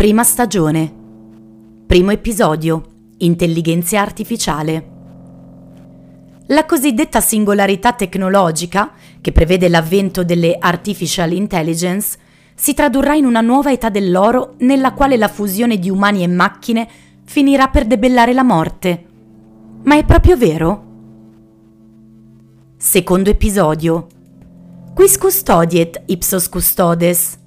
Prima 0.00 0.24
stagione. 0.24 0.90
Primo 1.86 2.10
episodio. 2.10 2.84
Intelligenza 3.18 4.00
artificiale. 4.00 4.90
La 6.46 6.64
cosiddetta 6.64 7.20
singolarità 7.20 7.92
tecnologica, 7.92 8.92
che 9.20 9.30
prevede 9.30 9.68
l'avvento 9.68 10.24
delle 10.24 10.56
artificial 10.58 11.32
intelligence, 11.32 12.18
si 12.54 12.72
tradurrà 12.72 13.14
in 13.14 13.26
una 13.26 13.42
nuova 13.42 13.72
età 13.72 13.90
dell'oro 13.90 14.54
nella 14.60 14.94
quale 14.94 15.18
la 15.18 15.28
fusione 15.28 15.78
di 15.78 15.90
umani 15.90 16.22
e 16.22 16.28
macchine 16.28 16.88
finirà 17.24 17.68
per 17.68 17.84
debellare 17.84 18.32
la 18.32 18.42
morte. 18.42 19.04
Ma 19.82 19.96
è 19.96 20.04
proprio 20.06 20.34
vero? 20.38 20.84
Secondo 22.78 23.28
episodio. 23.28 24.06
Quis 24.94 25.18
custodiet 25.18 26.04
ipsos 26.06 26.48
custodes? 26.48 27.39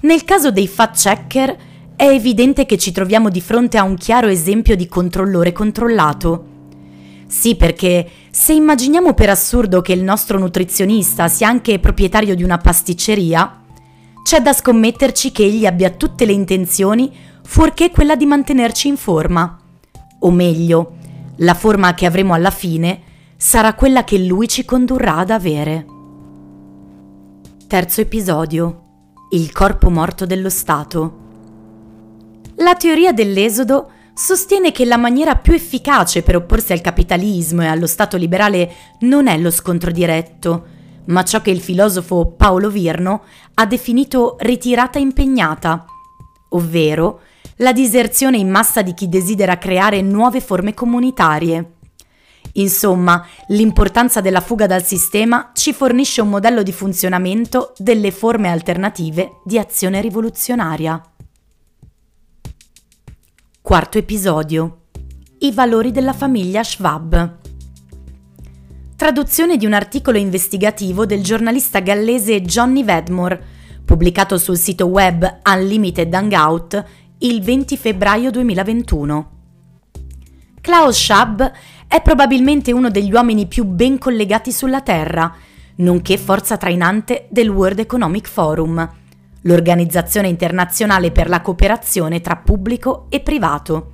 Nel 0.00 0.24
caso 0.24 0.50
dei 0.50 0.68
fact-checker 0.68 1.56
è 1.96 2.08
evidente 2.08 2.66
che 2.66 2.76
ci 2.76 2.92
troviamo 2.92 3.30
di 3.30 3.40
fronte 3.40 3.78
a 3.78 3.82
un 3.82 3.96
chiaro 3.96 4.28
esempio 4.28 4.76
di 4.76 4.86
controllore 4.86 5.52
controllato. 5.52 6.54
Sì, 7.26 7.56
perché 7.56 8.08
se 8.30 8.52
immaginiamo 8.52 9.14
per 9.14 9.30
assurdo 9.30 9.80
che 9.80 9.94
il 9.94 10.02
nostro 10.02 10.38
nutrizionista 10.38 11.26
sia 11.28 11.48
anche 11.48 11.78
proprietario 11.78 12.36
di 12.36 12.42
una 12.42 12.58
pasticceria, 12.58 13.62
c'è 14.22 14.40
da 14.40 14.52
scommetterci 14.52 15.32
che 15.32 15.44
egli 15.44 15.66
abbia 15.66 15.90
tutte 15.90 16.26
le 16.26 16.32
intenzioni 16.32 17.10
fuorché 17.42 17.90
quella 17.90 18.14
di 18.14 18.26
mantenerci 18.26 18.88
in 18.88 18.96
forma. 18.96 19.58
O 20.20 20.30
meglio, 20.30 20.96
la 21.36 21.54
forma 21.54 21.94
che 21.94 22.06
avremo 22.06 22.34
alla 22.34 22.50
fine 22.50 23.00
sarà 23.36 23.74
quella 23.74 24.04
che 24.04 24.18
lui 24.18 24.48
ci 24.48 24.64
condurrà 24.64 25.16
ad 25.16 25.30
avere. 25.30 25.86
Terzo 27.66 28.00
episodio 28.02 28.85
il 29.36 29.52
corpo 29.52 29.90
morto 29.90 30.24
dello 30.24 30.48
Stato. 30.48 31.24
La 32.56 32.74
teoria 32.74 33.12
dell'esodo 33.12 33.90
sostiene 34.14 34.72
che 34.72 34.86
la 34.86 34.96
maniera 34.96 35.36
più 35.36 35.52
efficace 35.52 36.22
per 36.22 36.36
opporsi 36.36 36.72
al 36.72 36.80
capitalismo 36.80 37.62
e 37.62 37.66
allo 37.66 37.86
Stato 37.86 38.16
liberale 38.16 38.72
non 39.00 39.26
è 39.26 39.36
lo 39.36 39.50
scontro 39.50 39.90
diretto, 39.90 40.64
ma 41.08 41.22
ciò 41.22 41.42
che 41.42 41.50
il 41.50 41.60
filosofo 41.60 42.32
Paolo 42.34 42.70
Virno 42.70 43.24
ha 43.54 43.66
definito 43.66 44.36
ritirata 44.40 44.98
impegnata, 44.98 45.84
ovvero 46.50 47.20
la 47.56 47.74
diserzione 47.74 48.38
in 48.38 48.48
massa 48.48 48.80
di 48.80 48.94
chi 48.94 49.06
desidera 49.06 49.58
creare 49.58 50.00
nuove 50.00 50.40
forme 50.40 50.72
comunitarie. 50.72 51.75
Insomma, 52.56 53.24
l'importanza 53.48 54.20
della 54.20 54.40
fuga 54.40 54.66
dal 54.66 54.84
sistema 54.84 55.50
ci 55.52 55.72
fornisce 55.72 56.20
un 56.20 56.28
modello 56.28 56.62
di 56.62 56.72
funzionamento 56.72 57.72
delle 57.76 58.10
forme 58.10 58.48
alternative 58.48 59.40
di 59.44 59.58
azione 59.58 60.00
rivoluzionaria. 60.00 61.00
Quarto 63.60 63.98
episodio. 63.98 64.84
I 65.38 65.52
valori 65.52 65.90
della 65.90 66.14
famiglia 66.14 66.62
Schwab. 66.62 67.38
Traduzione 68.96 69.58
di 69.58 69.66
un 69.66 69.74
articolo 69.74 70.16
investigativo 70.16 71.04
del 71.04 71.22
giornalista 71.22 71.80
gallese 71.80 72.40
Johnny 72.40 72.82
Vedmore, 72.82 73.54
pubblicato 73.84 74.38
sul 74.38 74.56
sito 74.56 74.86
web 74.86 75.40
Unlimited 75.44 76.14
Hangout 76.14 76.84
il 77.18 77.42
20 77.42 77.76
febbraio 77.76 78.30
2021. 78.30 79.30
Klaus 80.66 80.98
Schwab 81.00 81.52
è 81.88 82.02
probabilmente 82.02 82.72
uno 82.72 82.90
degli 82.90 83.12
uomini 83.12 83.46
più 83.46 83.64
ben 83.64 83.98
collegati 83.98 84.52
sulla 84.52 84.80
Terra, 84.80 85.32
nonché 85.76 86.18
forza 86.18 86.56
trainante 86.56 87.26
del 87.30 87.48
World 87.48 87.78
Economic 87.78 88.28
Forum, 88.28 88.90
l'organizzazione 89.42 90.28
internazionale 90.28 91.12
per 91.12 91.28
la 91.28 91.40
cooperazione 91.40 92.20
tra 92.20 92.36
pubblico 92.36 93.06
e 93.08 93.20
privato. 93.20 93.92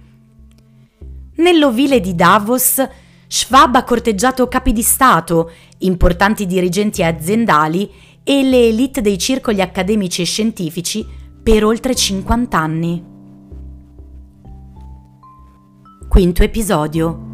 Nell'ovile 1.36 2.00
di 2.00 2.14
Davos, 2.14 2.86
Schwab 3.26 3.76
ha 3.76 3.84
corteggiato 3.84 4.48
capi 4.48 4.72
di 4.72 4.82
Stato, 4.82 5.50
importanti 5.78 6.46
dirigenti 6.46 7.02
aziendali 7.02 7.90
e 8.22 8.42
le 8.42 8.68
elite 8.68 9.00
dei 9.00 9.18
circoli 9.18 9.60
accademici 9.60 10.22
e 10.22 10.26
scientifici 10.26 11.06
per 11.42 11.64
oltre 11.64 11.94
50 11.94 12.58
anni. 12.58 13.04
Quinto 16.08 16.42
episodio 16.42 17.30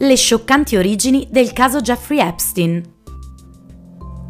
le 0.00 0.14
scioccanti 0.14 0.76
origini 0.76 1.26
del 1.28 1.52
caso 1.52 1.80
Jeffrey 1.80 2.20
Epstein. 2.20 2.82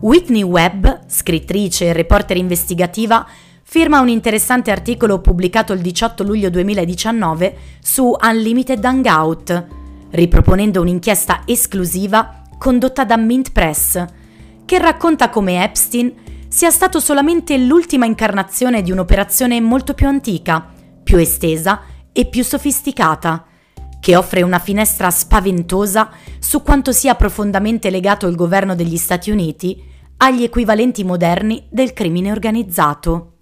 Whitney 0.00 0.42
Webb, 0.42 0.86
scrittrice 1.06 1.86
e 1.86 1.92
reporter 1.92 2.38
investigativa, 2.38 3.26
firma 3.64 4.00
un 4.00 4.08
interessante 4.08 4.70
articolo 4.70 5.20
pubblicato 5.20 5.74
il 5.74 5.80
18 5.80 6.22
luglio 6.22 6.48
2019 6.48 7.56
su 7.82 8.16
Unlimited 8.18 8.82
Hangout, 8.82 9.66
riproponendo 10.10 10.80
un'inchiesta 10.80 11.42
esclusiva 11.44 12.44
condotta 12.56 13.04
da 13.04 13.18
Mint 13.18 13.52
Press, 13.52 14.02
che 14.64 14.78
racconta 14.78 15.28
come 15.28 15.62
Epstein 15.62 16.14
sia 16.48 16.70
stato 16.70 16.98
solamente 16.98 17.58
l'ultima 17.58 18.06
incarnazione 18.06 18.80
di 18.80 18.90
un'operazione 18.90 19.60
molto 19.60 19.92
più 19.92 20.06
antica, 20.06 20.66
più 21.02 21.18
estesa 21.18 21.82
e 22.10 22.24
più 22.24 22.42
sofisticata 22.42 23.44
che 24.00 24.16
offre 24.16 24.42
una 24.42 24.58
finestra 24.58 25.10
spaventosa 25.10 26.10
su 26.38 26.62
quanto 26.62 26.92
sia 26.92 27.14
profondamente 27.14 27.90
legato 27.90 28.26
il 28.26 28.36
governo 28.36 28.74
degli 28.74 28.96
Stati 28.96 29.30
Uniti 29.30 29.82
agli 30.18 30.42
equivalenti 30.42 31.04
moderni 31.04 31.66
del 31.70 31.92
crimine 31.92 32.30
organizzato. 32.30 33.32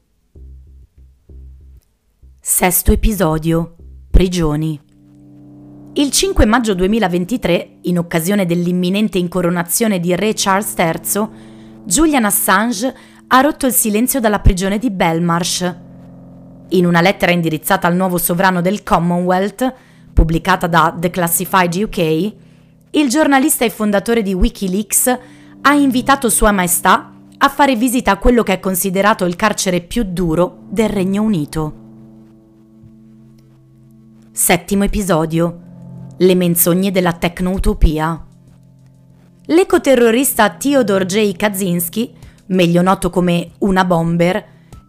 Sesto 2.40 2.92
episodio. 2.92 3.76
Prigioni. 4.10 4.80
Il 5.94 6.10
5 6.10 6.44
maggio 6.44 6.74
2023, 6.74 7.78
in 7.82 7.98
occasione 7.98 8.44
dell'imminente 8.44 9.18
incoronazione 9.18 9.98
di 9.98 10.14
Re 10.14 10.32
Charles 10.34 10.74
III, 10.76 11.28
Julian 11.84 12.26
Assange 12.26 12.94
ha 13.28 13.40
rotto 13.40 13.66
il 13.66 13.72
silenzio 13.72 14.20
dalla 14.20 14.40
prigione 14.40 14.78
di 14.78 14.90
Belmarsh. 14.90 15.74
In 16.68 16.84
una 16.84 17.00
lettera 17.00 17.32
indirizzata 17.32 17.86
al 17.86 17.96
nuovo 17.96 18.18
sovrano 18.18 18.60
del 18.60 18.82
Commonwealth, 18.82 19.74
pubblicata 20.16 20.66
da 20.66 20.96
The 20.98 21.10
Classified 21.10 21.74
UK, 21.74 21.98
il 22.92 23.10
giornalista 23.10 23.66
e 23.66 23.70
fondatore 23.70 24.22
di 24.22 24.32
Wikileaks 24.32 25.18
ha 25.60 25.74
invitato 25.74 26.30
Sua 26.30 26.52
Maestà 26.52 27.12
a 27.36 27.48
fare 27.50 27.76
visita 27.76 28.12
a 28.12 28.16
quello 28.16 28.42
che 28.42 28.54
è 28.54 28.58
considerato 28.58 29.26
il 29.26 29.36
carcere 29.36 29.82
più 29.82 30.04
duro 30.04 30.60
del 30.70 30.88
Regno 30.88 31.22
Unito. 31.22 31.74
Settimo 34.32 34.84
episodio. 34.84 35.60
Le 36.16 36.34
menzogne 36.34 36.90
della 36.90 37.12
tecnoutopia. 37.12 38.24
L'ecoterrorista 39.44 40.48
Theodore 40.48 41.04
J. 41.04 41.36
Kaczynski, 41.36 42.14
meglio 42.46 42.80
noto 42.80 43.10
come 43.10 43.50
una 43.58 43.84
bomber, 43.84 44.44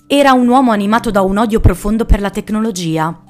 era 0.08 0.32
un 0.32 0.48
uomo 0.48 0.72
animato 0.72 1.12
da 1.12 1.20
un 1.20 1.36
odio 1.36 1.60
profondo 1.60 2.06
per 2.06 2.22
la 2.22 2.30
tecnologia 2.30 3.24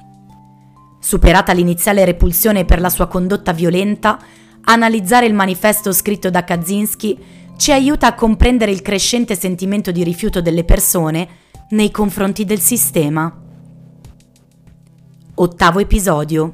Superata 1.00 1.52
l'iniziale 1.52 2.04
repulsione 2.04 2.64
per 2.64 2.80
la 2.80 2.90
sua 2.90 3.06
condotta 3.06 3.52
violenta, 3.52 4.18
analizzare 4.64 5.26
il 5.26 5.34
manifesto 5.34 5.92
scritto 5.92 6.28
da 6.28 6.44
Kaczynski 6.44 7.18
ci 7.56 7.72
aiuta 7.72 8.08
a 8.08 8.14
comprendere 8.14 8.70
il 8.70 8.82
crescente 8.82 9.34
sentimento 9.34 9.90
di 9.90 10.02
rifiuto 10.02 10.40
delle 10.40 10.64
persone 10.64 11.28
nei 11.70 11.90
confronti 11.90 12.44
del 12.44 12.60
sistema. 12.60 13.32
Ottavo 15.34 15.78
episodio. 15.78 16.50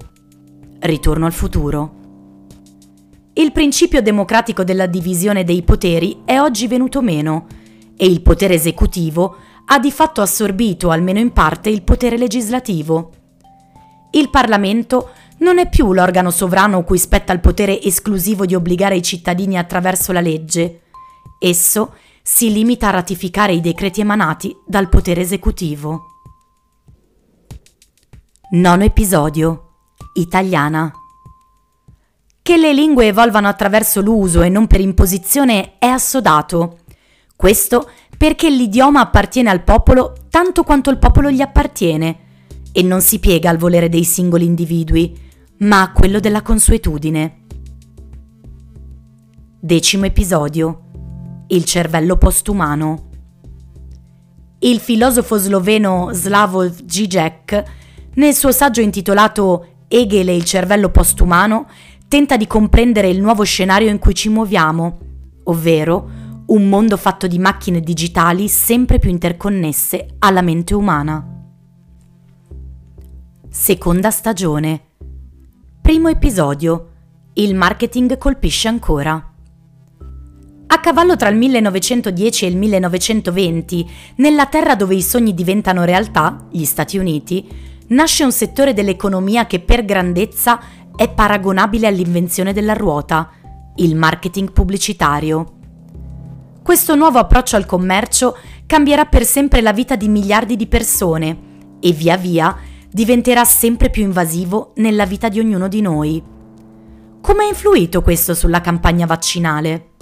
Ritorno 0.81 1.27
al 1.27 1.33
futuro. 1.33 2.03
Il 3.33 3.51
principio 3.53 4.03
democratico 4.03 4.63
della 4.63 4.87
divisione 4.87 5.43
dei 5.43 5.63
poteri 5.63 6.23
è 6.25 6.39
oggi 6.39 6.69
venuto 6.69 7.01
meno 7.01 7.47
e 7.97 8.07
il 8.07 8.21
potere 8.23 8.55
esecutivo 8.55 9.37
ha 9.67 9.79
di 9.79 9.91
fatto 9.91 10.21
assorbito, 10.21 10.91
almeno 10.91 11.19
in 11.19 11.33
parte, 11.33 11.71
il 11.71 11.83
potere 11.83 12.19
legislativo 12.19 13.24
il 14.15 14.31
Parlamento 14.31 15.11
non 15.39 15.59
è 15.59 15.69
più 15.69 15.93
l'organo 15.93 16.31
sovrano 16.31 16.85
cui 16.85 16.99
spetta 16.99 17.33
il 17.33 17.41
potere 17.41 17.81
esclusivo 17.81 18.47
di 18.47 18.55
obbligare 18.55 18.97
i 18.97 19.03
cittadini 19.03 19.59
attraverso 19.59 20.13
la 20.13 20.21
legge. 20.21 20.83
Esso 21.39 21.95
si 22.23 22.53
limita 22.53 22.89
a 22.89 22.93
ratificare 22.93 23.53
i 23.53 23.61
decreti 23.61 24.01
emanati 24.01 24.57
dal 24.67 24.89
potere 24.89 25.21
esecutivo. 25.21 26.05
Nono 28.53 28.85
episodio. 28.85 29.61
Italiana. 30.15 30.93
Che 32.41 32.57
le 32.57 32.73
lingue 32.73 33.07
evolvano 33.07 33.49
attraverso 33.49 34.01
l'uso 34.01 34.43
e 34.43 34.49
non 34.49 34.69
per 34.69 34.81
imposizione 34.81 35.77
è 35.79 35.87
assodato. 35.87 36.79
Questo 37.35 37.91
perché 38.17 38.49
l'idioma 38.49 39.01
appartiene 39.01 39.51
al 39.51 39.65
popolo 39.65 40.15
tanto 40.31 40.63
quanto 40.63 40.91
il 40.91 40.99
popolo 40.99 41.31
gli 41.31 41.41
appartiene 41.41 42.24
e 42.77 42.83
non 42.83 43.01
si 43.01 43.21
piega 43.21 43.51
al 43.51 43.57
volere 43.57 43.89
dei 43.89 44.03
singoli 44.03 44.45
individui, 44.45 45.17
ma 45.59 45.83
a 45.83 45.93
quello 45.93 46.19
della 46.19 46.43
consuetudine. 46.43 47.43
Decimo 49.61 50.07
episodio. 50.07 50.81
Il 51.47 51.65
cervello 51.65 52.17
postumano. 52.17 53.11
il 54.59 54.81
filosofo 54.81 55.37
sloveno 55.37 56.09
Slavoj 56.11 56.85
Žižek, 56.85 57.63
nel 58.15 58.35
suo 58.35 58.51
saggio 58.51 58.81
intitolato 58.81 59.85
Hegel 59.87 60.31
e 60.31 60.35
il 60.35 60.45
cervello 60.45 60.89
postumano, 60.89 61.67
tenta 62.09 62.37
di 62.37 62.47
comprendere 62.49 63.09
il 63.09 63.21
nuovo 63.21 63.45
scenario 63.45 63.89
in 63.89 63.99
cui 63.99 64.15
ci 64.15 64.31
muoviamo, 64.31 64.99
ovvero 65.45 66.11
un 66.47 66.69
mondo 66.69 66.97
fatto 66.97 67.27
di 67.27 67.39
macchine 67.39 67.81
digitali 67.81 68.49
sempre 68.49 68.99
più 68.99 69.11
interconnesse 69.11 70.17
alla 70.19 70.43
mente 70.43 70.75
umana. 70.75 71.34
Seconda 73.57 74.11
stagione. 74.11 74.81
Primo 75.81 76.09
episodio. 76.09 76.89
Il 77.35 77.55
marketing 77.55 78.19
colpisce 78.19 78.67
ancora. 78.67 79.33
A 80.67 80.81
cavallo 80.81 81.15
tra 81.15 81.29
il 81.29 81.37
1910 81.37 82.45
e 82.45 82.49
il 82.49 82.57
1920, 82.57 83.91
nella 84.17 84.47
terra 84.47 84.75
dove 84.75 84.97
i 84.97 85.03
sogni 85.03 85.35
diventano 85.35 85.85
realtà, 85.85 86.49
gli 86.51 86.65
Stati 86.65 86.99
Uniti, 86.99 87.47
nasce 87.91 88.25
un 88.25 88.33
settore 88.33 88.75
dell'economia 88.75 89.47
che 89.47 89.61
per 89.61 89.85
grandezza 89.85 90.61
è 90.97 91.09
paragonabile 91.09 91.87
all'invenzione 91.87 92.53
della 92.53 92.75
ruota, 92.75 93.31
il 93.77 93.95
marketing 93.95 94.51
pubblicitario. 94.51 95.59
Questo 96.61 96.97
nuovo 96.97 97.21
approccio 97.21 97.55
al 97.55 97.67
commercio 97.67 98.37
cambierà 98.67 99.05
per 99.05 99.25
sempre 99.25 99.61
la 99.61 99.73
vita 99.73 99.95
di 99.95 100.09
miliardi 100.09 100.57
di 100.57 100.67
persone 100.67 101.53
e 101.79 101.93
via 101.93 102.17
via 102.17 102.73
diventerà 102.95 103.45
sempre 103.45 103.91
più 103.91 104.05
invasivo 104.05 104.71
nella 104.77 105.05
vita 105.05 105.29
di 105.29 105.41
ognuno 105.41 105.67
di 105.67 105.81
noi. 105.81 106.23
Come 107.21 107.43
ha 107.43 107.49
influito 107.49 108.03
questo 108.03 108.35
sulla 108.35 108.61
campagna 108.61 109.05
vaccinale? 109.05 109.95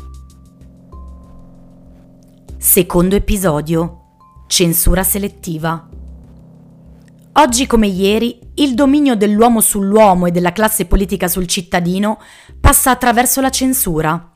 Secondo 2.59 3.17
episodio. 3.17 4.01
Censura 4.47 5.03
selettiva. 5.05 5.89
Oggi 7.33 7.67
come 7.67 7.87
ieri, 7.87 8.39
il 8.57 8.75
dominio 8.75 9.17
dell'uomo 9.17 9.63
sull'uomo 9.63 10.27
e 10.27 10.31
della 10.31 10.53
classe 10.53 10.85
politica 10.85 11.29
sul 11.29 11.47
cittadino 11.47 12.19
passa 12.61 12.91
attraverso 12.91 13.41
la 13.41 13.49
censura. 13.49 14.33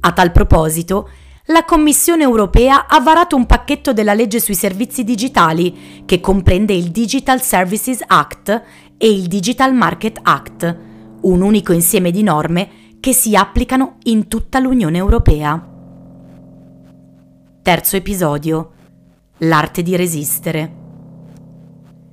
A 0.00 0.12
tal 0.12 0.30
proposito, 0.30 1.08
la 1.50 1.64
Commissione 1.64 2.24
europea 2.24 2.86
ha 2.86 3.00
varato 3.00 3.34
un 3.34 3.46
pacchetto 3.46 3.94
della 3.94 4.12
legge 4.12 4.38
sui 4.38 4.54
servizi 4.54 5.02
digitali 5.02 6.02
che 6.04 6.20
comprende 6.20 6.74
il 6.74 6.90
Digital 6.90 7.40
Services 7.40 8.02
Act 8.06 8.62
e 8.98 9.10
il 9.10 9.28
Digital 9.28 9.74
Market 9.74 10.18
Act, 10.22 10.76
un 11.22 11.40
unico 11.40 11.72
insieme 11.72 12.10
di 12.10 12.22
norme 12.22 12.68
che 13.00 13.14
si 13.14 13.34
applicano 13.34 13.96
in 14.04 14.28
tutta 14.28 14.58
l'Unione 14.58 14.98
europea. 14.98 15.66
Terzo 17.62 17.96
episodio. 17.96 18.72
L'arte 19.38 19.82
di 19.82 19.96
resistere. 19.96 20.72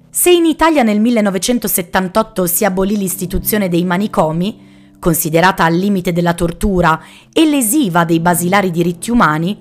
Se 0.10 0.32
in 0.32 0.46
Italia 0.46 0.84
nel 0.84 1.02
1978 1.02 2.46
si 2.46 2.64
abolì 2.64 2.96
l'istituzione 2.96 3.68
dei 3.68 3.84
manicomi, 3.84 4.65
considerata 5.06 5.64
al 5.64 5.76
limite 5.76 6.12
della 6.12 6.34
tortura 6.34 7.00
e 7.32 7.46
lesiva 7.46 8.06
dei 8.06 8.20
basilari 8.20 8.72
diritti 8.72 9.12
umani, 9.12 9.56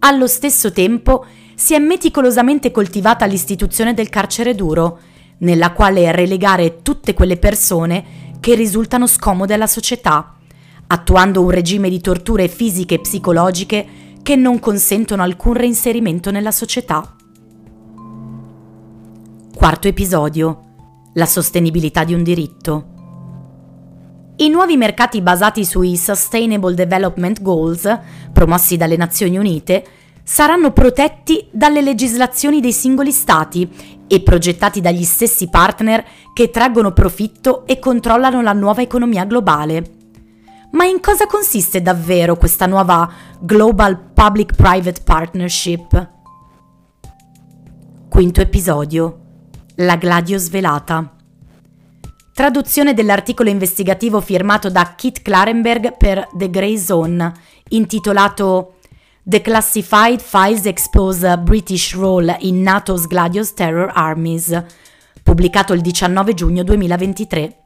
allo 0.00 0.26
stesso 0.26 0.72
tempo 0.72 1.24
si 1.54 1.74
è 1.74 1.78
meticolosamente 1.78 2.72
coltivata 2.72 3.24
l'istituzione 3.24 3.94
del 3.94 4.08
carcere 4.08 4.56
duro, 4.56 4.98
nella 5.38 5.70
quale 5.74 6.10
relegare 6.10 6.82
tutte 6.82 7.14
quelle 7.14 7.36
persone 7.36 8.34
che 8.40 8.56
risultano 8.56 9.06
scomode 9.06 9.54
alla 9.54 9.68
società, 9.68 10.34
attuando 10.88 11.40
un 11.40 11.50
regime 11.50 11.88
di 11.88 12.00
torture 12.00 12.48
fisiche 12.48 12.96
e 12.96 13.00
psicologiche 13.00 13.86
che 14.22 14.34
non 14.34 14.58
consentono 14.58 15.22
alcun 15.22 15.52
reinserimento 15.52 16.32
nella 16.32 16.50
società. 16.50 17.14
Quarto 19.54 19.86
episodio. 19.86 20.62
La 21.14 21.26
sostenibilità 21.26 22.02
di 22.02 22.12
un 22.12 22.24
diritto. 22.24 22.98
I 24.40 24.48
nuovi 24.48 24.78
mercati 24.78 25.20
basati 25.20 25.66
sui 25.66 25.98
Sustainable 25.98 26.72
Development 26.72 27.42
Goals, 27.42 27.98
promossi 28.32 28.78
dalle 28.78 28.96
Nazioni 28.96 29.36
Unite, 29.36 29.84
saranno 30.22 30.72
protetti 30.72 31.46
dalle 31.50 31.82
legislazioni 31.82 32.62
dei 32.62 32.72
singoli 32.72 33.12
Stati 33.12 33.68
e 34.06 34.22
progettati 34.22 34.80
dagli 34.80 35.04
stessi 35.04 35.50
partner 35.50 36.02
che 36.32 36.48
traggono 36.48 36.92
profitto 36.92 37.66
e 37.66 37.78
controllano 37.78 38.40
la 38.40 38.54
nuova 38.54 38.80
economia 38.80 39.26
globale. 39.26 39.90
Ma 40.70 40.86
in 40.86 41.00
cosa 41.00 41.26
consiste 41.26 41.82
davvero 41.82 42.36
questa 42.36 42.64
nuova 42.64 43.12
Global 43.40 44.00
Public-Private 44.14 45.02
Partnership? 45.04 46.10
Quinto 48.08 48.40
episodio. 48.40 49.18
La 49.74 49.96
Gladio 49.96 50.38
svelata. 50.38 51.16
Traduzione 52.32 52.94
dell'articolo 52.94 53.50
investigativo 53.50 54.20
firmato 54.20 54.70
da 54.70 54.94
Kit 54.96 55.20
Klarenberg 55.20 55.96
per 55.96 56.28
The 56.32 56.48
Grey 56.48 56.78
Zone, 56.78 57.32
intitolato 57.70 58.76
The 59.22 59.42
Classified 59.42 60.20
Files 60.20 60.64
Expose 60.64 61.36
British 61.38 61.94
Role 61.94 62.36
in 62.40 62.62
NATO's 62.62 63.06
Gladius 63.06 63.52
Terror 63.52 63.90
Armies, 63.92 64.64
pubblicato 65.22 65.72
il 65.72 65.80
19 65.82 66.34
giugno 66.34 66.62
2023. 66.62 67.62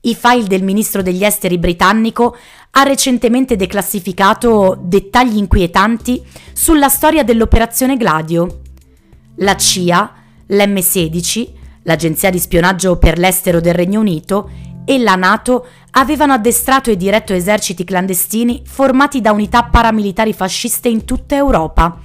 I 0.00 0.14
file 0.14 0.46
del 0.46 0.62
ministro 0.62 1.02
degli 1.02 1.24
esteri 1.24 1.58
britannico 1.58 2.36
ha 2.72 2.82
recentemente 2.82 3.56
declassificato 3.56 4.78
dettagli 4.80 5.36
inquietanti 5.36 6.24
sulla 6.52 6.88
storia 6.88 7.24
dell'operazione 7.24 7.96
Gladio. 7.96 8.60
La 9.36 9.56
CIA, 9.56 10.12
l'M16, 10.48 11.55
l'Agenzia 11.86 12.30
di 12.30 12.38
spionaggio 12.38 12.98
per 12.98 13.18
l'estero 13.18 13.60
del 13.60 13.74
Regno 13.74 14.00
Unito 14.00 14.50
e 14.84 14.98
la 14.98 15.14
NATO 15.14 15.66
avevano 15.92 16.32
addestrato 16.32 16.90
e 16.90 16.96
diretto 16.96 17.32
eserciti 17.32 17.84
clandestini 17.84 18.62
formati 18.64 19.20
da 19.20 19.32
unità 19.32 19.64
paramilitari 19.64 20.32
fasciste 20.32 20.88
in 20.88 21.04
tutta 21.04 21.34
Europa, 21.34 21.98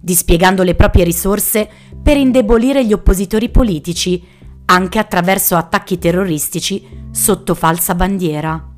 dispiegando 0.00 0.62
le 0.62 0.74
proprie 0.74 1.04
risorse 1.04 1.68
per 2.02 2.16
indebolire 2.16 2.84
gli 2.84 2.92
oppositori 2.92 3.50
politici, 3.50 4.22
anche 4.66 4.98
attraverso 4.98 5.56
attacchi 5.56 5.98
terroristici 5.98 7.08
sotto 7.10 7.54
falsa 7.54 7.94
bandiera. 7.94 8.68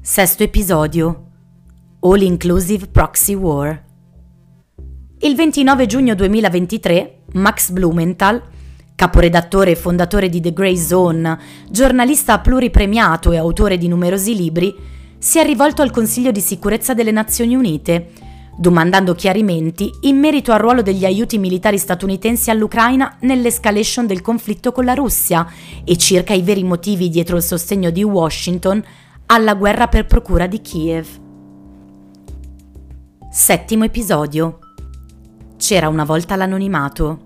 Sesto 0.00 0.42
episodio 0.42 1.30
All 2.00 2.20
Inclusive 2.20 2.88
Proxy 2.88 3.34
War 3.34 3.82
il 5.20 5.36
29 5.36 5.86
giugno 5.86 6.14
2023 6.14 7.18
Max 7.34 7.70
Blumenthal, 7.70 8.42
caporedattore 8.94 9.70
e 9.70 9.76
fondatore 9.76 10.28
di 10.28 10.40
The 10.40 10.52
Grey 10.52 10.76
Zone, 10.76 11.38
giornalista 11.70 12.40
pluripremiato 12.40 13.32
e 13.32 13.38
autore 13.38 13.78
di 13.78 13.88
numerosi 13.88 14.36
libri, 14.36 14.74
si 15.16 15.38
è 15.38 15.44
rivolto 15.44 15.82
al 15.82 15.92
Consiglio 15.92 16.30
di 16.30 16.40
sicurezza 16.40 16.94
delle 16.94 17.12
Nazioni 17.12 17.54
Unite, 17.54 18.10
domandando 18.58 19.14
chiarimenti 19.14 19.90
in 20.02 20.18
merito 20.18 20.52
al 20.52 20.58
ruolo 20.58 20.82
degli 20.82 21.04
aiuti 21.04 21.38
militari 21.38 21.78
statunitensi 21.78 22.50
all'Ucraina 22.50 23.16
nell'escalation 23.20 24.06
del 24.06 24.20
conflitto 24.20 24.72
con 24.72 24.84
la 24.84 24.94
Russia 24.94 25.46
e 25.84 25.96
circa 25.96 26.34
i 26.34 26.42
veri 26.42 26.64
motivi 26.64 27.08
dietro 27.08 27.36
il 27.36 27.42
sostegno 27.42 27.90
di 27.90 28.02
Washington 28.02 28.82
alla 29.26 29.54
guerra 29.54 29.86
per 29.86 30.06
procura 30.06 30.46
di 30.46 30.60
Kiev. 30.60 31.06
Settimo 33.30 33.84
episodio 33.84 34.58
c'era 35.56 35.88
una 35.88 36.04
volta 36.04 36.36
l'anonimato. 36.36 37.22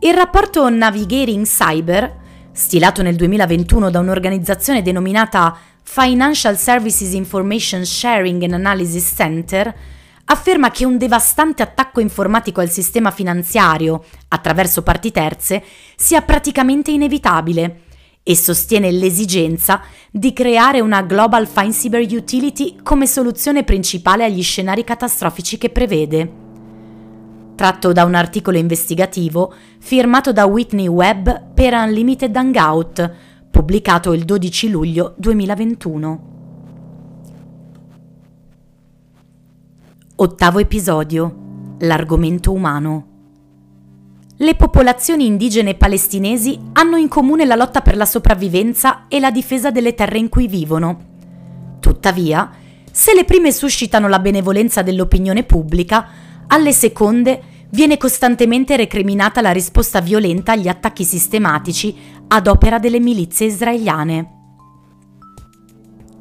Il 0.00 0.14
rapporto 0.14 0.68
Navigating 0.68 1.44
Cyber, 1.44 2.16
stilato 2.52 3.02
nel 3.02 3.16
2021 3.16 3.90
da 3.90 3.98
un'organizzazione 3.98 4.82
denominata 4.82 5.56
Financial 5.82 6.56
Services 6.56 7.12
Information 7.12 7.84
Sharing 7.84 8.42
and 8.42 8.52
Analysis 8.52 9.14
Center, 9.14 9.74
afferma 10.26 10.70
che 10.70 10.84
un 10.84 10.98
devastante 10.98 11.62
attacco 11.62 12.00
informatico 12.00 12.60
al 12.60 12.70
sistema 12.70 13.10
finanziario 13.10 14.04
attraverso 14.28 14.82
parti 14.82 15.10
terze 15.10 15.62
sia 15.96 16.22
praticamente 16.22 16.90
inevitabile 16.90 17.82
e 18.22 18.34
sostiene 18.34 18.90
l'esigenza 18.90 19.82
di 20.10 20.32
creare 20.32 20.80
una 20.80 21.02
Global 21.02 21.46
Fine 21.46 21.70
Cyber 21.70 22.02
Utility 22.02 22.76
come 22.82 23.06
soluzione 23.06 23.62
principale 23.62 24.24
agli 24.24 24.42
scenari 24.42 24.82
catastrofici 24.82 25.58
che 25.58 25.70
prevede 25.70 26.44
tratto 27.56 27.92
da 27.92 28.04
un 28.04 28.14
articolo 28.14 28.58
investigativo 28.58 29.52
firmato 29.80 30.32
da 30.32 30.44
Whitney 30.44 30.86
Webb 30.86 31.28
per 31.54 31.72
Unlimited 31.72 32.36
Hangout, 32.36 33.12
pubblicato 33.50 34.12
il 34.12 34.24
12 34.24 34.70
luglio 34.70 35.14
2021. 35.16 36.34
Ottavo 40.16 40.58
episodio. 40.60 41.44
L'argomento 41.80 42.52
umano. 42.52 43.06
Le 44.36 44.54
popolazioni 44.54 45.26
indigene 45.26 45.74
palestinesi 45.74 46.58
hanno 46.74 46.96
in 46.96 47.08
comune 47.08 47.44
la 47.46 47.54
lotta 47.54 47.80
per 47.80 47.96
la 47.96 48.04
sopravvivenza 48.04 49.08
e 49.08 49.18
la 49.18 49.30
difesa 49.30 49.70
delle 49.70 49.94
terre 49.94 50.18
in 50.18 50.28
cui 50.28 50.46
vivono. 50.46 51.14
Tuttavia, 51.80 52.50
Se 52.96 53.12
le 53.12 53.24
prime 53.24 53.52
suscitano 53.52 54.08
la 54.08 54.20
benevolenza 54.20 54.80
dell'opinione 54.80 55.44
pubblica, 55.44 56.08
alle 56.48 56.72
seconde 56.72 57.54
viene 57.70 57.96
costantemente 57.96 58.76
recriminata 58.76 59.40
la 59.40 59.50
risposta 59.50 60.00
violenta 60.00 60.52
agli 60.52 60.68
attacchi 60.68 61.04
sistematici 61.04 61.94
ad 62.28 62.46
opera 62.46 62.78
delle 62.78 63.00
milizie 63.00 63.46
israeliane. 63.46 64.30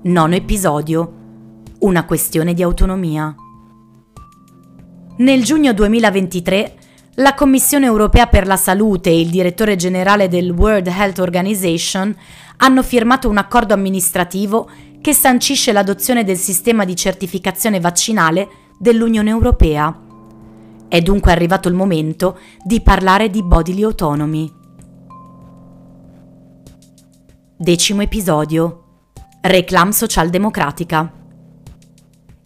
Nono 0.04 0.36
episodio. 0.36 1.14
Una 1.80 2.06
questione 2.06 2.54
di 2.54 2.62
autonomia. 2.62 3.36
Nel 5.18 5.44
giugno 5.44 5.74
2023 5.74 6.78
la 7.16 7.34
Commissione 7.34 7.86
europea 7.86 8.28
per 8.28 8.46
la 8.46 8.58
salute 8.58 9.10
e 9.10 9.20
il 9.20 9.30
direttore 9.30 9.78
generale 9.78 10.28
del 10.28 10.52
World 10.52 10.88
Health 10.88 11.20
Organization 11.20 12.14
hanno 12.58 12.84
firmato 12.84 13.30
un 13.30 13.38
accordo 13.38 13.74
amministrativo 13.74 14.70
che 15.00 15.14
sancisce 15.14 15.72
l'adozione 15.72 16.24
del 16.24 16.38
sistema 16.38 16.84
di 16.84 16.96
certificazione 16.96 17.80
vaccinale 17.80 18.50
dell'Unione 18.78 19.30
Europea. 19.30 20.05
È 20.96 21.02
dunque 21.02 21.34
arrivato 21.34 21.68
il 21.68 21.74
momento 21.74 22.40
di 22.64 22.80
parlare 22.80 23.30
di 23.30 23.44
bodily 23.44 23.84
autonomy. 23.84 24.50
Decimo 27.58 28.02
episodio. 28.02 28.84
Reclam 29.42 29.90
socialdemocratica. 29.90 31.12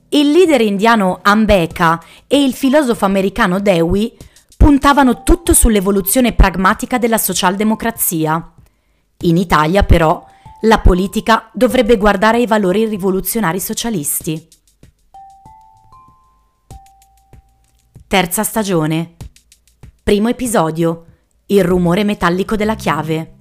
Il 0.10 0.32
leader 0.32 0.62
indiano 0.62 1.20
Ambeka 1.22 2.02
e 2.26 2.44
il 2.44 2.56
filosofo 2.56 3.06
americano 3.06 3.60
Dewey 3.60 4.18
puntavano 4.58 5.22
tutto 5.22 5.54
sull'evoluzione 5.54 6.34
pragmatica 6.34 6.98
della 6.98 7.20
socialdemocrazia. 7.20 8.54
In 9.26 9.38
Italia, 9.38 9.84
però, 9.84 10.26
la 10.62 10.80
politica 10.80 11.52
dovrebbe 11.54 11.98
guardare 11.98 12.38
ai 12.38 12.48
valori 12.48 12.86
rivoluzionari 12.86 13.60
socialisti. 13.60 14.48
Terza 18.10 18.42
stagione. 18.42 19.18
Primo 20.02 20.30
episodio. 20.30 21.06
Il 21.46 21.64
rumore 21.64 22.04
metallico 22.04 22.56
della 22.56 22.74
chiave. 22.74 23.36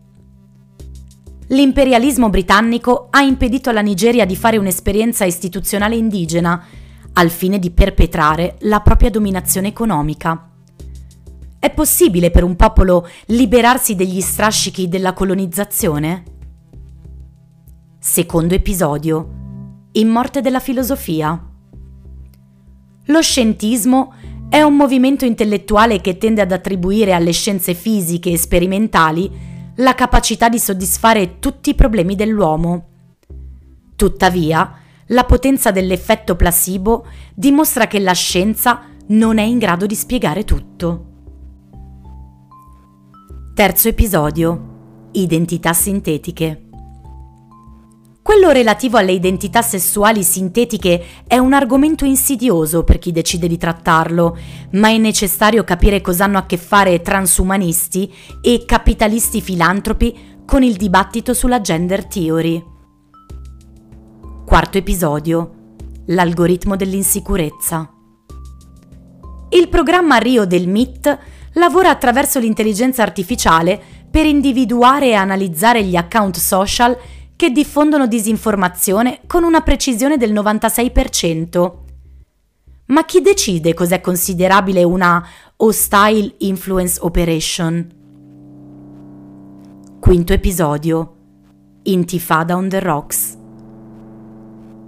L'imperialismo 1.46 2.28
britannico 2.28 3.06
ha 3.08 3.22
impedito 3.22 3.70
alla 3.70 3.80
Nigeria 3.80 4.26
di 4.26 4.36
fare 4.36 4.58
un'esperienza 4.58 5.24
istituzionale 5.24 5.96
indigena 5.96 6.62
al 7.14 7.30
fine 7.30 7.58
di 7.58 7.70
perpetrare 7.70 8.56
la 8.60 8.80
propria 8.80 9.08
dominazione 9.08 9.68
economica. 9.68 10.50
È 11.58 11.70
possibile 11.70 12.30
per 12.30 12.44
un 12.44 12.54
popolo 12.54 13.08
liberarsi 13.28 13.94
degli 13.94 14.20
strascichi 14.20 14.86
della 14.86 15.14
colonizzazione? 15.14 16.24
Secondo 17.98 18.52
episodio. 18.52 19.30
In 19.92 20.08
morte 20.08 20.42
della 20.42 20.60
filosofia. 20.60 21.42
Lo 23.06 23.22
scientismo 23.22 24.12
è 24.48 24.62
un 24.62 24.76
movimento 24.76 25.24
intellettuale 25.24 26.00
che 26.00 26.16
tende 26.16 26.40
ad 26.40 26.52
attribuire 26.52 27.12
alle 27.12 27.32
scienze 27.32 27.74
fisiche 27.74 28.30
e 28.30 28.38
sperimentali 28.38 29.30
la 29.76 29.94
capacità 29.94 30.48
di 30.48 30.58
soddisfare 30.58 31.38
tutti 31.38 31.70
i 31.70 31.74
problemi 31.74 32.14
dell'uomo. 32.14 32.86
Tuttavia, 33.94 34.74
la 35.08 35.24
potenza 35.24 35.70
dell'effetto 35.70 36.34
placebo 36.34 37.06
dimostra 37.34 37.86
che 37.86 38.00
la 38.00 38.12
scienza 38.12 38.82
non 39.08 39.38
è 39.38 39.42
in 39.42 39.58
grado 39.58 39.86
di 39.86 39.94
spiegare 39.94 40.44
tutto. 40.44 41.04
Terzo 43.54 43.88
episodio. 43.88 44.76
Identità 45.12 45.72
sintetiche. 45.72 46.67
Quello 48.28 48.50
relativo 48.50 48.98
alle 48.98 49.12
identità 49.12 49.62
sessuali 49.62 50.22
sintetiche 50.22 51.02
è 51.26 51.38
un 51.38 51.54
argomento 51.54 52.04
insidioso 52.04 52.84
per 52.84 52.98
chi 52.98 53.10
decide 53.10 53.48
di 53.48 53.56
trattarlo, 53.56 54.36
ma 54.72 54.90
è 54.90 54.98
necessario 54.98 55.64
capire 55.64 56.02
cosa 56.02 56.24
hanno 56.24 56.36
a 56.36 56.44
che 56.44 56.58
fare 56.58 57.00
transumanisti 57.00 58.12
e 58.42 58.64
capitalisti 58.66 59.40
filantropi 59.40 60.42
con 60.44 60.62
il 60.62 60.76
dibattito 60.76 61.32
sulla 61.32 61.62
gender 61.62 62.04
theory. 62.04 62.62
Quarto 64.44 64.76
episodio. 64.76 65.54
L'algoritmo 66.08 66.76
dell'insicurezza. 66.76 67.90
Il 69.48 69.70
programma 69.70 70.18
Rio 70.18 70.44
del 70.44 70.68
MIT 70.68 71.18
lavora 71.54 71.88
attraverso 71.88 72.38
l'intelligenza 72.38 73.02
artificiale 73.02 73.80
per 74.10 74.26
individuare 74.26 75.08
e 75.08 75.14
analizzare 75.14 75.82
gli 75.82 75.96
account 75.96 76.36
social 76.36 76.96
che 77.38 77.52
diffondono 77.52 78.08
disinformazione 78.08 79.20
con 79.28 79.44
una 79.44 79.60
precisione 79.60 80.16
del 80.16 80.32
96%. 80.32 81.72
Ma 82.86 83.04
chi 83.04 83.20
decide 83.20 83.74
cos'è 83.74 84.00
considerabile 84.00 84.82
una 84.82 85.24
hostile 85.54 86.34
influence 86.38 86.98
operation? 87.00 87.86
Quinto 90.00 90.32
episodio. 90.32 91.14
Intifada 91.84 92.56
on 92.56 92.68
the 92.68 92.80
rocks. 92.80 93.38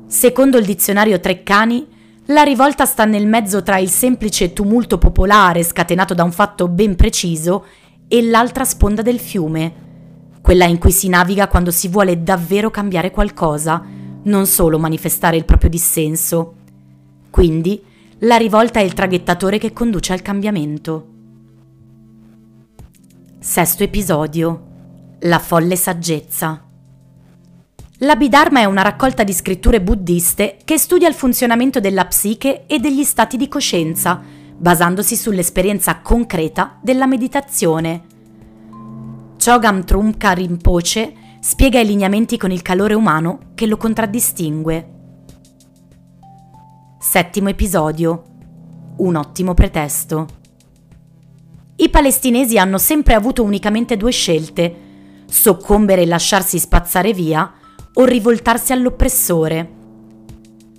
Secondo 0.09 0.59
il 0.59 0.65
dizionario 0.65 1.21
Treccani, 1.21 1.87
la 2.27 2.43
rivolta 2.43 2.85
sta 2.85 3.05
nel 3.05 3.29
mezzo 3.29 3.63
tra 3.63 3.79
il 3.79 3.91
semplice 3.91 4.53
tumulto 4.53 4.99
popolare 4.99 5.63
scatenato 5.63 6.15
da 6.15 6.25
un 6.25 6.33
fatto 6.33 6.67
ben 6.67 6.97
preciso 6.97 7.65
e 8.09 8.25
l'altra 8.25 8.65
sponda 8.65 9.03
del 9.03 9.21
fiume, 9.21 9.90
quella 10.41 10.65
in 10.65 10.79
cui 10.79 10.93
si 10.93 11.09
naviga 11.09 11.49
quando 11.49 11.71
si 11.71 11.89
vuole 11.89 12.23
davvero 12.23 12.71
cambiare 12.71 13.11
qualcosa, 13.11 13.85
non 14.23 14.47
solo 14.47 14.79
manifestare 14.79 15.37
il 15.37 15.45
proprio 15.45 15.71
dissenso. 15.71 16.55
Quindi 17.31 17.83
la 18.21 18.37
rivolta 18.37 18.81
è 18.81 18.83
il 18.83 18.93
traghettatore 18.93 19.59
che 19.59 19.73
conduce 19.73 20.13
al 20.13 20.23
cambiamento. 20.23 21.07
Sesto 23.39 23.83
episodio. 23.83 24.67
La 25.21 25.39
folle 25.39 25.77
saggezza. 25.77 26.65
L'Abhidharma 28.03 28.61
è 28.61 28.65
una 28.65 28.83
raccolta 28.83 29.25
di 29.25 29.33
scritture 29.33 29.81
buddiste 29.81 30.57
che 30.65 30.79
studia 30.79 31.09
il 31.09 31.15
funzionamento 31.15 31.81
della 31.81 32.07
psiche 32.07 32.65
e 32.67 32.79
degli 32.79 33.05
stati 33.05 33.37
di 33.37 33.47
coscienza, 33.47 34.23
basandosi 34.57 35.17
sull'esperienza 35.17 36.01
concreta 36.01 36.79
della 36.83 37.07
meditazione. 37.07 38.10
Chogam 39.43 39.85
Trungpa 39.85 40.33
Rinpoche 40.33 41.15
spiega 41.41 41.81
i 41.81 41.87
lineamenti 41.87 42.37
con 42.37 42.51
il 42.51 42.61
calore 42.61 42.93
umano 42.93 43.53
che 43.55 43.65
lo 43.65 43.79
contraddistingue. 43.79 44.91
Settimo 46.99 47.49
episodio. 47.49 48.23
Un 48.99 49.15
ottimo 49.17 49.55
pretesto. 49.55 50.27
I 51.77 51.89
palestinesi 51.89 52.59
hanno 52.59 52.77
sempre 52.77 53.15
avuto 53.15 53.43
unicamente 53.43 53.97
due 53.97 54.11
scelte, 54.11 54.77
soccombere 55.25 56.03
e 56.03 56.07
lasciarsi 56.07 56.59
spazzare 56.59 57.15
via, 57.15 57.51
o 57.95 58.05
rivoltarsi 58.05 58.75
all'oppressore. 58.75 59.71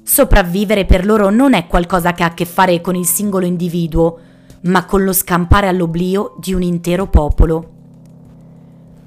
Sopravvivere 0.03 0.86
per 0.86 1.08
loro 1.08 1.32
non 1.32 1.56
è 1.56 1.65
qualcosa 1.65 2.13
che 2.13 2.22
ha 2.22 2.27
a 2.27 2.34
che 2.36 2.46
fare 2.46 2.80
con 2.80 2.94
il 2.94 3.08
singolo 3.08 3.48
individuo, 3.48 4.20
ma 4.65 4.86
con 4.86 5.03
lo 5.03 5.13
scampare 5.13 5.68
all'oblio 5.68 6.36
di 6.39 6.53
un 6.53 6.62
intero 6.62 7.08
popolo. 7.08 7.71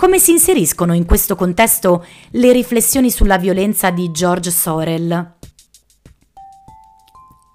Come 0.04 0.18
si 0.18 0.32
inseriscono 0.32 0.92
in 0.92 1.06
questo 1.06 1.34
contesto 1.34 2.04
le 2.32 2.52
riflessioni 2.52 3.10
sulla 3.10 3.38
violenza 3.38 3.88
di 3.88 4.10
George 4.10 4.50
Sorel? 4.50 5.36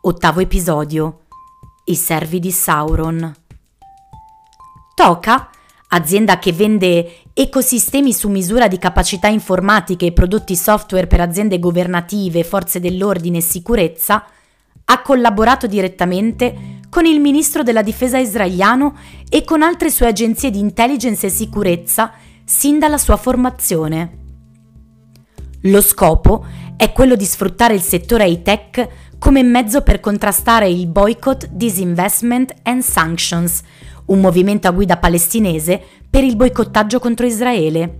Ottavo 0.01 0.39
episodio. 0.39 1.25
I 1.85 1.95
servi 1.95 2.39
di 2.39 2.49
Sauron. 2.49 3.31
Toca 4.95 5.51
azienda 5.89 6.39
che 6.39 6.51
vende 6.51 7.21
ecosistemi 7.35 8.11
su 8.13 8.29
misura 8.29 8.67
di 8.67 8.79
capacità 8.79 9.27
informatiche 9.27 10.07
e 10.07 10.11
prodotti 10.11 10.55
software 10.55 11.05
per 11.05 11.21
aziende 11.21 11.59
governative, 11.59 12.43
forze 12.43 12.79
dell'ordine 12.79 13.37
e 13.37 13.41
sicurezza, 13.41 14.25
ha 14.85 15.01
collaborato 15.03 15.67
direttamente 15.67 16.79
con 16.89 17.05
il 17.05 17.19
ministro 17.19 17.61
della 17.61 17.83
difesa 17.83 18.17
israeliano 18.17 18.97
e 19.29 19.43
con 19.43 19.61
altre 19.61 19.91
sue 19.91 20.07
agenzie 20.07 20.49
di 20.49 20.57
intelligence 20.57 21.27
e 21.27 21.29
sicurezza 21.29 22.11
sin 22.49 22.79
dalla 22.79 22.97
sua 22.97 23.15
formazione. 23.15 24.17
Lo 25.63 25.81
scopo 25.81 26.43
è 26.75 26.91
quello 26.91 27.15
di 27.15 27.23
sfruttare 27.23 27.75
il 27.75 27.81
settore 27.81 28.27
high-tech 28.27 29.17
come 29.19 29.43
mezzo 29.43 29.83
per 29.83 29.99
contrastare 29.99 30.67
il 30.67 30.87
boycott, 30.87 31.47
disinvestment 31.51 32.55
and 32.63 32.81
sanctions, 32.81 33.61
un 34.07 34.19
movimento 34.19 34.67
a 34.67 34.71
guida 34.71 34.97
palestinese 34.97 35.79
per 36.09 36.23
il 36.23 36.35
boicottaggio 36.35 36.97
contro 36.97 37.27
Israele, 37.27 37.99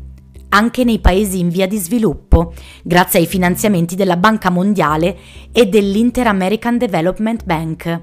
anche 0.49 0.83
nei 0.83 0.97
paesi 0.97 1.37
in 1.37 1.49
via 1.49 1.67
di 1.67 1.77
sviluppo, 1.77 2.53
grazie 2.81 3.19
ai 3.19 3.27
finanziamenti 3.27 3.95
della 3.95 4.17
Banca 4.17 4.49
Mondiale 4.49 5.15
e 5.51 5.67
dell'Inter-American 5.67 6.79
Development 6.79 7.43
Bank. 7.43 8.01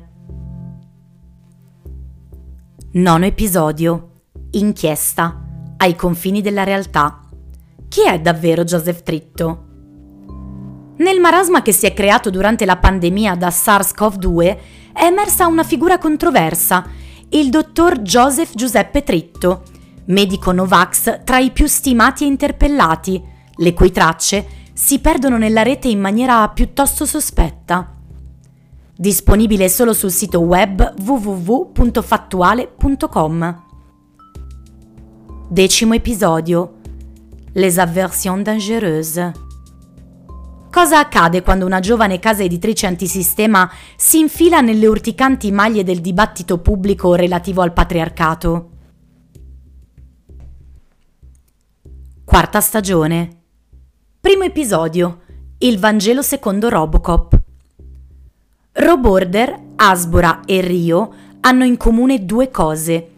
Nono 2.93 3.25
episodio. 3.25 4.11
Inchiesta. 4.53 5.46
Ai 5.79 5.95
confini 5.95 6.41
della 6.41 6.65
realtà. 6.65 7.21
Chi 7.89 8.07
è 8.07 8.19
davvero 8.19 8.65
Joseph 8.65 9.03
Tritto? 9.03 9.65
Nel 10.97 11.21
marasma 11.21 11.61
che 11.61 11.73
si 11.73 11.85
è 11.85 11.93
creato 11.93 12.31
durante 12.31 12.65
la 12.65 12.79
pandemia 12.79 13.35
da 13.35 13.49
SARS-CoV-2 13.49 14.57
è 14.93 15.05
emersa 15.05 15.47
una 15.47 15.63
figura 15.63 15.99
controversa, 15.99 16.87
il 17.31 17.51
dottor 17.51 18.01
Joseph 18.01 18.55
Giuseppe 18.55 19.03
Tritto, 19.03 19.65
medico 20.07 20.53
Novax 20.53 21.25
tra 21.25 21.39
i 21.39 21.51
più 21.51 21.67
stimati 21.67 22.25
e 22.25 22.29
interpellati, 22.29 23.23
le 23.57 23.75
cui 23.75 23.91
tracce 23.91 24.47
si 24.73 25.01
perdono 25.01 25.37
nella 25.37 25.63
rete 25.63 25.89
in 25.89 26.01
maniera 26.01 26.49
piuttosto 26.49 27.05
sospetta. 27.05 27.93
Disponibile 28.97 29.69
solo 29.69 29.93
sul 29.93 30.11
sito 30.11 30.41
web 30.41 30.95
www.fattuale.com. 31.03 33.65
Decimo 35.49 35.95
episodio. 35.95 36.81
Les 37.53 37.79
aversions 37.79 38.43
dangereuses. 38.43 39.31
Cosa 40.73 40.99
accade 40.99 41.43
quando 41.43 41.65
una 41.65 41.79
giovane 41.79 42.19
casa 42.19 42.43
editrice 42.43 42.85
antisistema 42.89 43.71
si 43.95 44.19
infila 44.19 44.61
nelle 44.61 44.89
urticanti 44.89 45.53
maglie 45.53 45.85
del 45.85 46.01
dibattito 46.01 46.59
pubblico 46.59 47.15
relativo 47.15 47.63
al 47.63 47.73
patriarcato? 47.73 48.71
Quarta 52.25 52.61
stagione. 52.61 53.43
Primo 54.21 54.43
episodio. 54.43 55.21
Il 55.59 55.79
Vangelo 55.79 56.23
secondo 56.23 56.69
Robocop. 56.69 57.41
Roborder, 58.73 59.63
Asbora 59.77 60.41
e 60.45 60.61
Rio 60.61 61.15
hanno 61.39 61.63
in 61.63 61.77
comune 61.77 62.25
due 62.25 62.51
cose. 62.51 63.11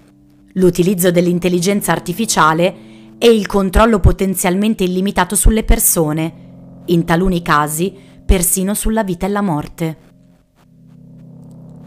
L'utilizzo 0.59 1.13
dell'intelligenza 1.13 1.93
artificiale 1.93 3.17
e 3.17 3.31
il 3.31 3.47
controllo 3.47 4.01
potenzialmente 4.01 4.83
illimitato 4.83 5.37
sulle 5.37 5.63
persone 5.63 6.47
in 6.87 7.05
taluni 7.05 7.43
casi 7.43 7.95
persino 8.27 8.75
sulla 8.75 9.05
vita 9.05 9.27
e 9.27 9.29
la 9.29 9.41
morte. 9.41 9.97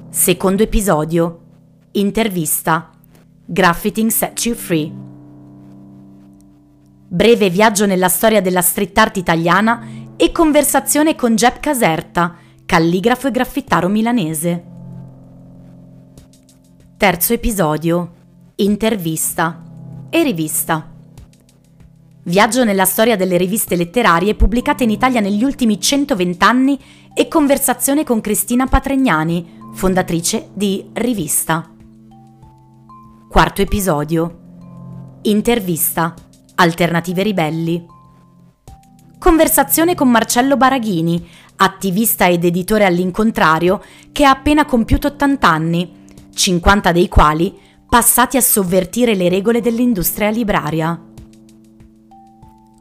Secondo 0.10 0.64
episodio. 0.64 1.40
Intervista. 1.92 2.92
Graffiting 3.46 4.10
Set 4.10 4.46
You 4.46 4.56
Free. 4.56 4.92
Breve 7.10 7.50
viaggio 7.50 7.86
nella 7.86 8.08
storia 8.08 8.42
della 8.42 8.62
street 8.62 8.98
art 8.98 9.18
italiana 9.18 9.86
e 10.16 10.32
conversazione 10.32 11.16
con 11.16 11.36
Jeb 11.36 11.60
Caserta, 11.60 12.38
calligrafo 12.66 13.28
e 13.28 13.32
graffittaro 13.32 13.90
milanese. 13.90 14.64
Terzo 16.96 17.34
episodio. 17.34 18.20
Intervista 18.62 19.64
e 20.12 20.22
rivista. 20.22 20.88
Viaggio 22.26 22.64
nella 22.64 22.86
storia 22.86 23.16
delle 23.16 23.36
riviste 23.36 23.76
letterarie 23.76 24.36
pubblicate 24.36 24.84
in 24.84 24.92
Italia 24.92 25.20
negli 25.20 25.44
ultimi 25.44 25.82
120 25.82 26.46
anni 26.46 26.80
e 27.12 27.28
conversazione 27.28 28.04
con 28.04 28.22
Cristina 28.22 28.68
Patregnani, 28.68 29.60
fondatrice 29.74 30.50
di 30.54 30.88
Rivista. 30.94 31.72
Quarto 33.28 33.64
episodio. 33.64 34.40
Intervista. 35.24 36.14
Alternative 36.54 37.24
ribelli. 37.24 37.84
Conversazione 39.18 39.96
con 39.96 40.12
Marcello 40.12 40.56
Baraghini, 40.56 41.28
attivista 41.56 42.28
ed 42.28 42.46
editore 42.46 42.86
all'incontrario, 42.86 43.82
che 44.12 44.24
ha 44.24 44.30
appena 44.30 44.66
compiuto 44.66 45.08
80 45.08 45.48
anni, 45.48 45.94
50 46.32 46.92
dei 46.92 47.08
quali 47.08 47.70
passati 47.92 48.38
a 48.38 48.42
sovvertire 48.42 49.16
le 49.16 49.28
regole 49.28 49.60
dell'industria 49.60 50.30
libraria. 50.30 50.98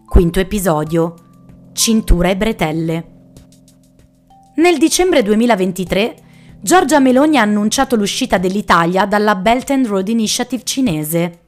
Quinto 0.06 0.38
episodio. 0.38 1.14
Cintura 1.72 2.28
e 2.28 2.36
bretelle. 2.36 3.10
Nel 4.54 4.78
dicembre 4.78 5.24
2023 5.24 6.14
Giorgia 6.60 7.00
Meloni 7.00 7.38
ha 7.38 7.42
annunciato 7.42 7.96
l'uscita 7.96 8.38
dell'Italia 8.38 9.04
dalla 9.04 9.34
Belt 9.34 9.70
and 9.70 9.88
Road 9.88 10.06
Initiative 10.06 10.62
cinese. 10.62 11.40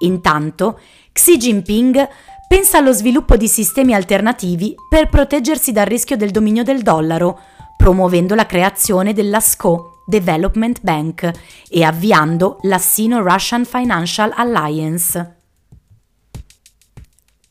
Intanto, 0.00 0.78
Xi 1.10 1.38
Jinping 1.38 2.08
pensa 2.46 2.76
allo 2.76 2.92
sviluppo 2.92 3.38
di 3.38 3.48
sistemi 3.48 3.94
alternativi 3.94 4.74
per 4.86 5.08
proteggersi 5.08 5.72
dal 5.72 5.86
rischio 5.86 6.18
del 6.18 6.30
dominio 6.30 6.62
del 6.62 6.82
dollaro, 6.82 7.40
promuovendo 7.74 8.34
la 8.34 8.44
creazione 8.44 9.14
della 9.14 9.40
SCO 9.40 9.97
Development 10.08 10.80
Bank 10.80 11.30
e 11.68 11.84
avviando 11.84 12.60
la 12.62 12.78
Sino-Russian 12.78 13.66
Financial 13.66 14.32
Alliance. 14.34 15.36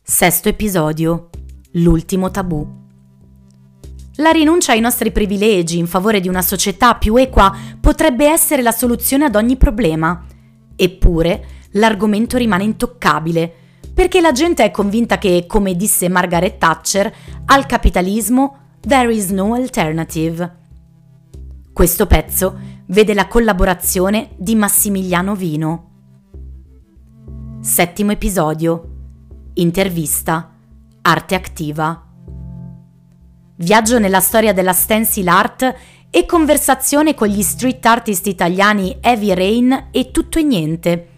Sesto 0.02 0.50
episodio. 0.50 1.30
L'ultimo 1.74 2.32
tabù. 2.32 2.68
La 4.16 4.32
rinuncia 4.32 4.72
ai 4.72 4.80
nostri 4.80 5.12
privilegi 5.12 5.78
in 5.78 5.86
favore 5.86 6.20
di 6.20 6.28
una 6.28 6.42
società 6.42 6.96
più 6.96 7.16
equa 7.16 7.56
potrebbe 7.80 8.28
essere 8.28 8.64
la 8.64 8.72
soluzione 8.72 9.26
ad 9.26 9.36
ogni 9.36 9.56
problema. 9.56 10.26
Eppure, 10.76 11.46
l'argomento 11.74 12.38
rimane 12.38 12.64
intoccabile, 12.64 13.54
perché 13.94 14.20
la 14.20 14.32
gente 14.32 14.64
è 14.64 14.72
convinta 14.72 15.20
che, 15.20 15.46
come 15.46 15.76
disse 15.76 16.10
Margaret 16.10 16.58
Thatcher, 16.58 17.16
al 17.46 17.68
capitalismo 17.68 18.58
there 18.80 19.14
is 19.14 19.30
no 19.30 19.54
alternative. 19.54 20.57
Questo 21.78 22.08
pezzo 22.08 22.60
vede 22.88 23.14
la 23.14 23.28
collaborazione 23.28 24.32
di 24.36 24.56
Massimiliano 24.56 25.36
Vino. 25.36 25.92
Settimo 27.62 28.14
episodio 28.14 28.94
Intervista. 29.54 30.56
Arte 31.04 31.36
attiva. 31.36 32.04
Viaggio 33.58 34.00
nella 34.00 34.22
storia 34.22 34.54
della 34.54 34.74
stencil 34.74 35.28
art 35.28 35.76
e 36.10 36.26
conversazione 36.26 37.14
con 37.14 37.28
gli 37.28 37.44
street 37.44 37.86
artist 37.86 38.26
italiani 38.26 38.98
Heavy 39.00 39.36
Rain 39.36 39.90
e 39.92 40.10
Tutto 40.10 40.40
e 40.40 40.44
Niente. 40.44 41.10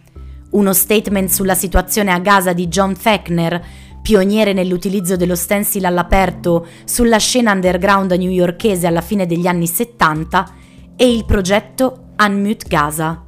Uno 0.50 0.74
statement 0.74 1.30
sulla 1.30 1.56
situazione 1.56 2.12
a 2.12 2.20
Gaza 2.20 2.52
di 2.52 2.68
John 2.68 2.96
Fechner, 2.96 3.66
pioniere 4.10 4.54
nell'utilizzo 4.54 5.16
dello 5.16 5.36
stencil 5.36 5.86
all'aperto 5.86 6.66
sulla 6.84 7.20
scena 7.20 7.52
underground 7.52 8.12
newyorkese 8.12 8.88
alla 8.88 9.02
fine 9.02 9.28
degli 9.28 9.46
anni 9.46 9.68
70 9.68 10.54
e 10.96 11.14
il 11.14 11.26
progetto 11.26 12.14
Unmute 12.18 12.66
Gaza. 12.68 13.24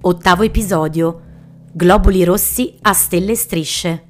Ottavo 0.00 0.42
episodio 0.44 1.20
globuli 1.74 2.24
rossi 2.24 2.74
a 2.80 2.94
stelle 2.94 3.32
e 3.32 3.36
strisce. 3.36 4.06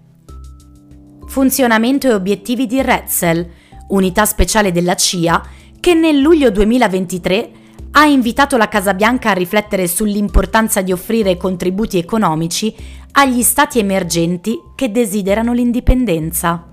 Funzionamento 1.26 2.06
e 2.06 2.14
obiettivi 2.14 2.68
di 2.68 2.80
Retzel, 2.80 3.44
unità 3.88 4.24
speciale 4.24 4.70
della 4.70 4.94
CIA 4.94 5.42
che 5.80 5.94
nel 5.94 6.20
luglio 6.20 6.52
2023 6.52 7.50
ha 7.94 8.07
invitato 8.07 8.57
la 8.57 8.68
Casa 8.68 8.94
Bianca 8.94 9.31
a 9.31 9.35
riflettere 9.35 9.87
sull'importanza 9.87 10.81
di 10.81 10.92
offrire 10.92 11.37
contributi 11.37 11.98
economici 11.98 12.74
agli 13.12 13.42
stati 13.42 13.78
emergenti 13.78 14.59
che 14.74 14.90
desiderano 14.90 15.52
l'indipendenza. 15.52 16.68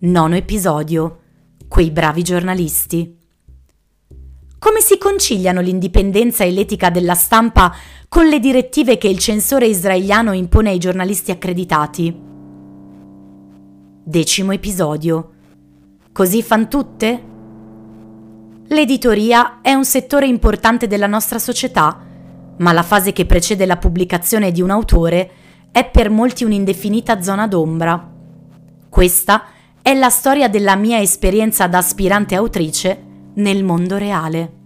Nono 0.00 0.36
episodio. 0.36 1.20
Quei 1.66 1.90
bravi 1.90 2.22
giornalisti. 2.22 3.18
Come 4.58 4.80
si 4.80 4.98
conciliano 4.98 5.60
l'indipendenza 5.60 6.44
e 6.44 6.50
l'etica 6.50 6.90
della 6.90 7.14
stampa 7.14 7.74
con 8.08 8.28
le 8.28 8.38
direttive 8.38 8.98
che 8.98 9.08
il 9.08 9.18
censore 9.18 9.66
israeliano 9.66 10.32
impone 10.32 10.70
ai 10.70 10.78
giornalisti 10.78 11.30
accreditati? 11.30 12.14
Decimo 14.04 14.52
episodio. 14.52 15.30
Così 16.12 16.42
fan 16.42 16.68
tutte? 16.68 17.32
L'editoria 18.68 19.60
è 19.60 19.74
un 19.74 19.84
settore 19.84 20.26
importante 20.26 20.86
della 20.86 21.06
nostra 21.06 21.38
società, 21.38 22.00
ma 22.56 22.72
la 22.72 22.82
fase 22.82 23.12
che 23.12 23.26
precede 23.26 23.66
la 23.66 23.76
pubblicazione 23.76 24.52
di 24.52 24.62
un 24.62 24.70
autore 24.70 25.30
è 25.70 25.88
per 25.88 26.08
molti 26.08 26.44
un'indefinita 26.44 27.20
zona 27.20 27.46
d'ombra. 27.46 28.10
Questa 28.88 29.44
è 29.82 29.92
la 29.92 30.08
storia 30.08 30.48
della 30.48 30.76
mia 30.76 30.98
esperienza 30.98 31.66
da 31.66 31.78
aspirante 31.78 32.34
autrice 32.36 33.04
nel 33.34 33.64
mondo 33.64 33.98
reale. 33.98 34.63